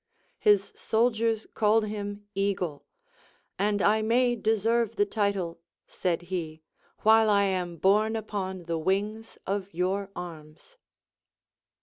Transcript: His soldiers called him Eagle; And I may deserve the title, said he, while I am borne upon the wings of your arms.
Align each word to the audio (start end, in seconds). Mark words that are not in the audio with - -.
His 0.39 0.73
soldiers 0.75 1.45
called 1.53 1.85
him 1.85 2.25
Eagle; 2.33 2.87
And 3.59 3.83
I 3.83 4.01
may 4.01 4.35
deserve 4.35 4.95
the 4.95 5.05
title, 5.05 5.59
said 5.85 6.23
he, 6.33 6.63
while 7.01 7.29
I 7.29 7.43
am 7.43 7.77
borne 7.77 8.15
upon 8.15 8.63
the 8.63 8.79
wings 8.79 9.37
of 9.45 9.71
your 9.75 10.09
arms. 10.15 10.77